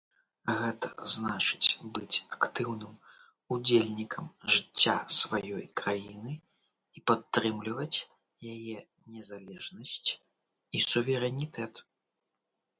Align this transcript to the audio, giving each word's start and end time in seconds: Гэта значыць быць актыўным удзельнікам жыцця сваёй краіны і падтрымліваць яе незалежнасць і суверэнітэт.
Гэта 0.59 0.87
значыць 1.15 1.75
быць 1.97 2.21
актыўным 2.37 2.95
удзельнікам 3.55 4.31
жыцця 4.55 4.95
сваёй 5.19 5.65
краіны 5.81 6.33
і 6.39 6.99
падтрымліваць 7.11 7.99
яе 8.55 8.77
незалежнасць 9.19 10.09
і 10.77 10.83
суверэнітэт. 10.89 11.73